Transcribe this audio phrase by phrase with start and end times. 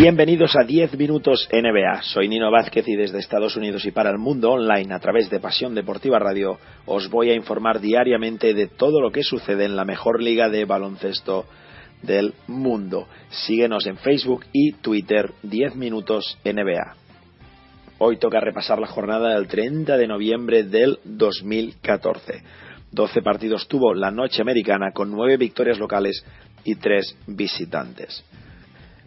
[0.00, 2.00] Bienvenidos a 10 minutos NBA.
[2.04, 5.40] Soy Nino Vázquez y desde Estados Unidos y para el mundo online a través de
[5.40, 9.84] Pasión Deportiva Radio os voy a informar diariamente de todo lo que sucede en la
[9.84, 11.44] mejor liga de baloncesto
[12.00, 13.08] del mundo.
[13.28, 16.94] Síguenos en Facebook y Twitter 10 minutos NBA.
[17.98, 22.42] Hoy toca repasar la jornada del 30 de noviembre del 2014.
[22.90, 26.24] 12 partidos tuvo la noche americana con 9 victorias locales
[26.64, 28.24] y 3 visitantes.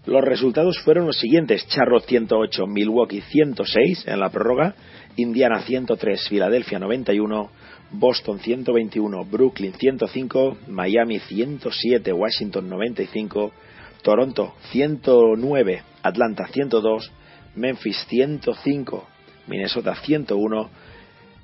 [0.06, 4.76] Los resultados fueron los siguientes: Charlotte 108, Milwaukee 106 en la prórroga,
[5.16, 7.50] Indiana 103, Filadelfia 91,
[7.92, 13.54] Boston 121, Brooklyn 105, Miami 107, Washington 95,
[14.02, 17.12] Toronto 109, Atlanta 102,
[17.56, 19.08] Memphis 105,
[19.48, 20.70] Minnesota 101,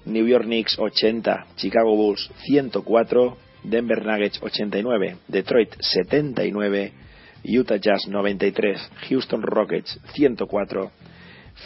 [0.05, 6.93] New York Knicks 80, Chicago Bulls 104, Denver Nuggets 89, Detroit 79,
[7.43, 8.75] Utah Jazz 93,
[9.09, 10.91] Houston Rockets 104,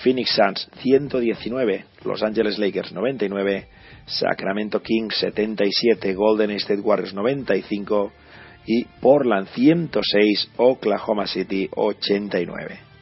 [0.04, 3.68] Phoenix Suns 119, Los Angeles Lakers 99,
[4.06, 8.12] Sacramento Kings 77, Golden State Warriors 95
[8.66, 12.93] y Portland 106, Oklahoma City 89.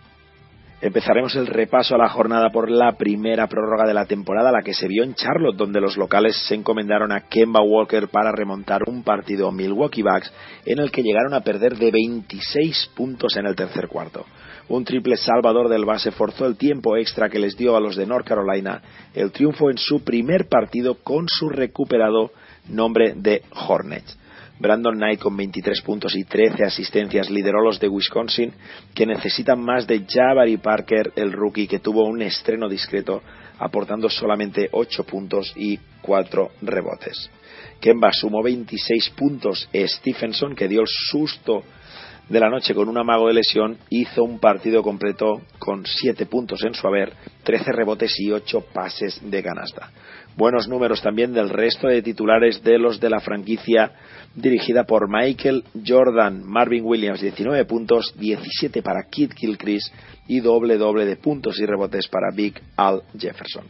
[0.82, 4.74] Empezaremos el repaso a la jornada por la primera prórroga de la temporada, la que
[4.74, 9.04] se vio en Charlotte, donde los locales se encomendaron a Kemba Walker para remontar un
[9.04, 10.34] partido Milwaukee Bucks
[10.66, 14.26] en el que llegaron a perder de 26 puntos en el tercer cuarto.
[14.70, 18.08] Un triple salvador del base forzó el tiempo extra que les dio a los de
[18.08, 18.82] North Carolina
[19.14, 22.32] el triunfo en su primer partido con su recuperado
[22.70, 24.18] nombre de Hornets.
[24.62, 28.54] Brandon Knight con 23 puntos y 13 asistencias lideró los de Wisconsin,
[28.94, 33.24] que necesitan más de Jabari Parker, el rookie, que tuvo un estreno discreto,
[33.58, 37.32] aportando solamente 8 puntos y 4 rebotes.
[37.80, 39.68] Kemba sumó 26 puntos.
[39.74, 41.64] Stephenson, que dio el susto
[42.32, 46.64] de la noche con un amago de lesión, hizo un partido completo con 7 puntos
[46.64, 47.12] en su haber,
[47.44, 49.92] 13 rebotes y 8 pases de canasta.
[50.38, 53.92] Buenos números también del resto de titulares de los de la franquicia
[54.34, 56.42] dirigida por Michael Jordan.
[56.46, 59.94] Marvin Williams 19 puntos, 17 para Kid Gilchrist
[60.30, 63.66] y doble doble de puntos y rebotes para Big Al Jefferson.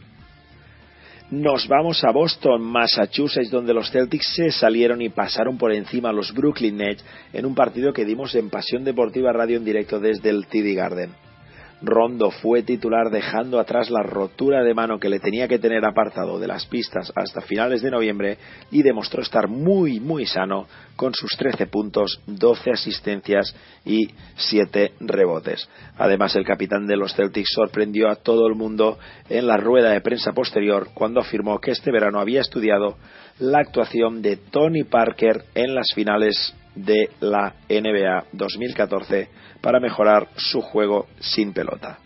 [1.32, 6.12] Nos vamos a Boston, Massachusetts, donde los Celtics se salieron y pasaron por encima a
[6.12, 10.28] los Brooklyn Nets en un partido que dimos en Pasión Deportiva Radio en directo desde
[10.28, 11.31] el TD Garden.
[11.82, 16.38] Rondo fue titular dejando atrás la rotura de mano que le tenía que tener apartado
[16.38, 18.38] de las pistas hasta finales de noviembre
[18.70, 23.54] y demostró estar muy muy sano con sus 13 puntos, 12 asistencias
[23.84, 25.68] y 7 rebotes.
[25.98, 30.00] Además el capitán de los Celtics sorprendió a todo el mundo en la rueda de
[30.00, 32.96] prensa posterior cuando afirmó que este verano había estudiado
[33.38, 39.28] la actuación de Tony Parker en las finales de la NBA 2014
[39.60, 41.98] para mejorar su juego sin pelota.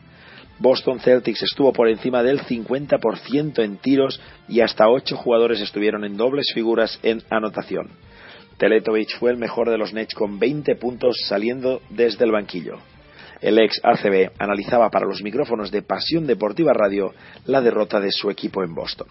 [0.59, 6.17] Boston Celtics estuvo por encima del 50% en tiros y hasta 8 jugadores estuvieron en
[6.17, 7.91] dobles figuras en anotación.
[8.57, 12.79] Teletovic fue el mejor de los Nets con 20 puntos saliendo desde el banquillo.
[13.43, 17.13] El ex ACB analizaba para los micrófonos de Pasión Deportiva Radio
[17.45, 19.09] la derrota de su equipo en Boston.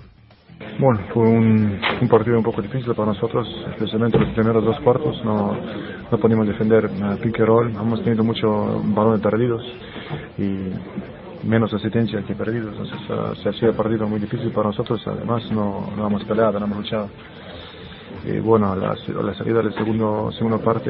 [0.79, 1.79] Bueno, fue un,
[2.09, 5.23] partido un poco difícil para nosotros, especialmente los primeros dos cuartos.
[5.23, 5.57] No,
[6.11, 6.89] no pudimos defender
[7.21, 7.69] pick and roll.
[7.71, 9.63] Hemos tenido muchos balones perdidos
[10.37, 10.69] y
[11.47, 12.73] menos asistencia que perdidos.
[12.73, 15.01] Entonces uh, se ha sido un partido muy difícil para nosotros.
[15.07, 17.09] Además, no, no hemos peleado, no hemos luchado.
[18.25, 20.89] Y bueno, la salida del segundo, segundo parte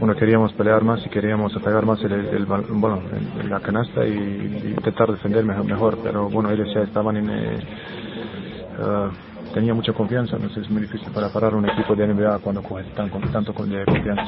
[0.00, 3.02] bueno, queríamos pelear más y queríamos atacar más el, el, bueno,
[3.38, 7.30] en la canasta y, intentar defender mejor, pero bueno, ellos ya estaban en...
[7.30, 7.58] Eh,
[8.78, 12.62] uh, tenía mucha confianza, entonces es muy difícil para parar un equipo de NBA cuando
[12.78, 14.24] están con tanto con confianza.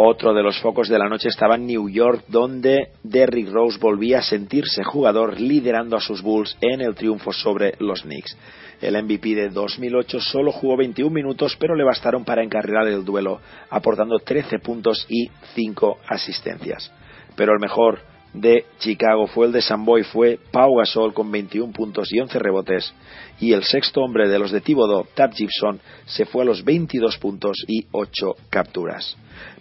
[0.00, 4.20] Otro de los focos de la noche estaba en New York, donde Derrick Rose volvía
[4.20, 8.36] a sentirse jugador liderando a sus Bulls en el triunfo sobre los Knicks.
[8.80, 13.40] El MVP de 2008 solo jugó 21 minutos, pero le bastaron para encarrilar el duelo,
[13.70, 16.92] aportando 13 puntos y 5 asistencias.
[17.34, 17.98] Pero el mejor
[18.32, 22.94] de Chicago fue el de Samboy, fue Pau Gasol con 21 puntos y 11 rebotes.
[23.40, 27.18] Y el sexto hombre de los de Thibodeau, Tab Gibson, se fue a los 22
[27.18, 29.16] puntos y 8 capturas.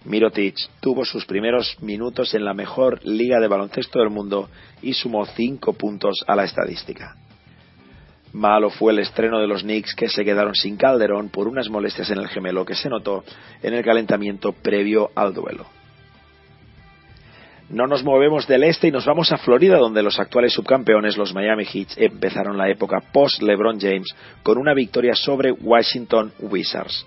[0.05, 4.49] Mirotic tuvo sus primeros minutos en la mejor liga de baloncesto del mundo
[4.81, 7.15] y sumó 5 puntos a la estadística.
[8.33, 12.11] Malo fue el estreno de los Knicks que se quedaron sin Calderón por unas molestias
[12.11, 13.23] en el gemelo que se notó
[13.63, 15.76] en el calentamiento previo al duelo.
[17.69, 21.33] No nos movemos del este y nos vamos a Florida, donde los actuales subcampeones, los
[21.33, 24.07] Miami Heat, empezaron la época post-LeBron James
[24.41, 27.05] con una victoria sobre Washington Wizards.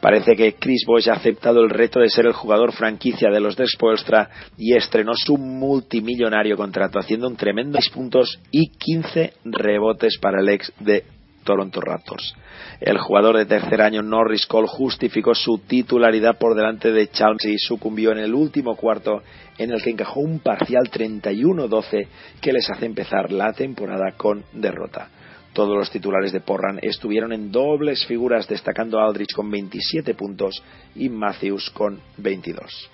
[0.00, 3.54] Parece que Chris Bosh ha aceptado el reto de ser el jugador franquicia de los
[3.54, 10.18] de Spoelstra y estrenó su multimillonario contrato, haciendo un tremendo 6 puntos y 15 rebotes
[10.18, 11.04] para el ex de
[11.50, 12.36] Toronto Raptors.
[12.80, 17.58] El jugador de tercer año Norris Cole justificó su titularidad por delante de Chalmers y
[17.58, 19.24] sucumbió en el último cuarto
[19.58, 22.06] en el que encajó un parcial 31-12
[22.40, 25.08] que les hace empezar la temporada con derrota.
[25.52, 30.62] Todos los titulares de Porran estuvieron en dobles figuras, destacando Aldrich con 27 puntos
[30.94, 32.90] y Matthews con 22.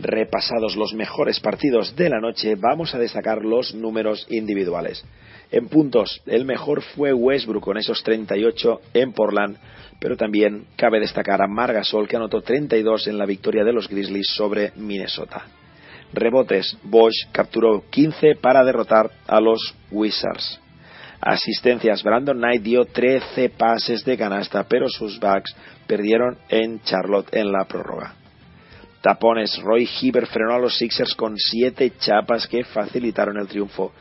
[0.00, 5.04] Repasados los mejores partidos de la noche, vamos a destacar los números individuales.
[5.50, 9.56] En puntos, el mejor fue Westbrook con esos 38 en Portland,
[9.98, 14.28] pero también cabe destacar a Margasol que anotó 32 en la victoria de los Grizzlies
[14.36, 15.46] sobre Minnesota.
[16.12, 20.60] Rebotes, Bosch capturó 15 para derrotar a los Wizards.
[21.20, 25.56] Asistencias, Brandon Knight dio 13 pases de canasta, pero sus Bucks
[25.88, 28.14] perdieron en Charlotte en la prórroga.
[29.00, 33.92] Tapones, Roy Hibbert frenó a los Sixers con 7 chapas que facilitaron el triunfo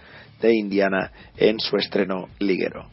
[0.42, 2.88] de Indiana en su estreno liguero.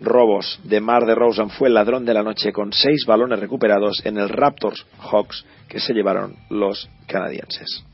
[0.00, 4.02] Robos de Mar de Rosen fue el ladrón de la noche con 6 balones recuperados
[4.04, 7.84] en el Raptors Hawks que se llevaron los canadienses.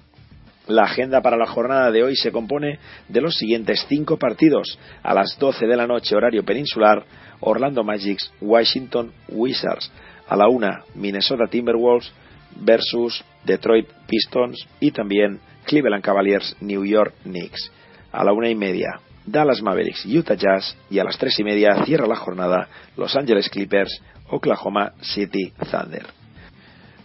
[0.68, 2.78] La agenda para la jornada de hoy se compone
[3.08, 4.78] de los siguientes cinco partidos.
[5.02, 7.04] A las 12 de la noche, horario peninsular,
[7.40, 9.90] Orlando Magics, Washington Wizards.
[10.28, 12.12] A la una, Minnesota Timberwolves
[12.56, 17.70] versus Detroit Pistons y también Cleveland Cavaliers, New York Knicks.
[18.12, 21.84] A la una y media, Dallas Mavericks, Utah Jazz y a las tres y media
[21.84, 26.06] cierra la jornada Los Angeles Clippers, Oklahoma City Thunder.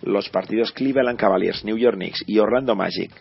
[0.03, 3.11] Los partidos Cleveland Cavaliers, New York Knicks y Orlando Magic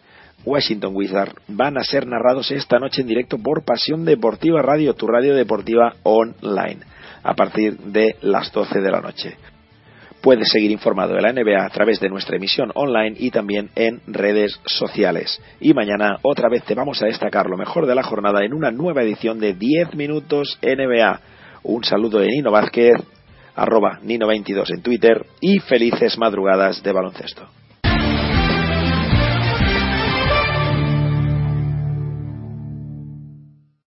[0.45, 5.07] Washington Wizards van a ser narrados esta noche en directo por Pasión Deportiva Radio, tu
[5.07, 6.79] radio deportiva online,
[7.23, 9.37] a partir de las 12 de la noche.
[10.27, 14.01] Puedes seguir informado de la NBA a través de nuestra emisión online y también en
[14.09, 15.41] redes sociales.
[15.61, 18.73] Y mañana otra vez te vamos a destacar lo mejor de la jornada en una
[18.73, 21.21] nueva edición de 10 minutos NBA.
[21.63, 22.97] Un saludo de Nino Vázquez,
[23.55, 27.49] arroba Nino22 en Twitter y felices madrugadas de baloncesto.